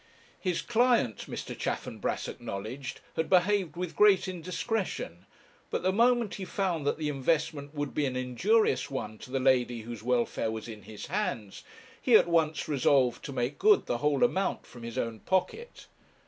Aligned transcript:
His 0.39 0.63
client, 0.63 1.27
Mr. 1.29 1.55
Chaffanbrass 1.55 2.27
acknowledged, 2.27 3.01
had 3.15 3.29
behaved 3.29 3.77
with 3.77 3.95
great 3.95 4.27
indiscretion; 4.27 5.27
but 5.69 5.83
the 5.83 5.93
moment 5.93 6.33
he 6.33 6.43
found 6.43 6.87
that 6.87 6.97
the 6.97 7.07
investment 7.07 7.75
would 7.75 7.93
be 7.93 8.07
an 8.07 8.15
injurious 8.15 8.89
one 8.89 9.19
to 9.19 9.29
the 9.29 9.39
lady 9.39 9.81
whose 9.81 10.01
welfare 10.01 10.49
was 10.49 10.67
in 10.67 10.81
his 10.81 11.05
hands, 11.05 11.63
he 12.01 12.15
at 12.15 12.27
once 12.27 12.67
resolved 12.67 13.23
to 13.25 13.31
make 13.31 13.59
good 13.59 13.85
the 13.85 13.99
whole 13.99 14.23
amount 14.23 14.65
from 14.65 14.81
his 14.81 14.97
own 14.97 15.19
pocket. 15.19 15.85